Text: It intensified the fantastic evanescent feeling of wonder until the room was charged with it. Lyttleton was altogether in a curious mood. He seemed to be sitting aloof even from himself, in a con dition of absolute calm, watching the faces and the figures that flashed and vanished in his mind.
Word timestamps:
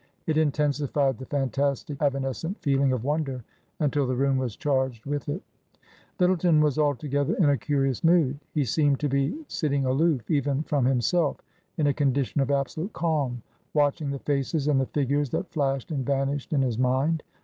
It 0.25 0.35
intensified 0.35 1.19
the 1.19 1.27
fantastic 1.27 2.01
evanescent 2.01 2.59
feeling 2.59 2.91
of 2.91 3.03
wonder 3.03 3.43
until 3.79 4.07
the 4.07 4.15
room 4.15 4.37
was 4.39 4.55
charged 4.55 5.05
with 5.05 5.29
it. 5.29 5.43
Lyttleton 6.19 6.59
was 6.59 6.79
altogether 6.79 7.35
in 7.35 7.51
a 7.51 7.55
curious 7.59 8.03
mood. 8.03 8.39
He 8.51 8.65
seemed 8.65 8.99
to 9.01 9.07
be 9.07 9.37
sitting 9.47 9.85
aloof 9.85 10.31
even 10.31 10.63
from 10.63 10.85
himself, 10.85 11.37
in 11.77 11.85
a 11.85 11.93
con 11.93 12.13
dition 12.13 12.41
of 12.41 12.49
absolute 12.49 12.93
calm, 12.93 13.43
watching 13.75 14.09
the 14.09 14.17
faces 14.17 14.67
and 14.67 14.81
the 14.81 14.87
figures 14.87 15.29
that 15.29 15.51
flashed 15.51 15.91
and 15.91 16.03
vanished 16.03 16.51
in 16.51 16.63
his 16.63 16.79
mind. 16.79 17.21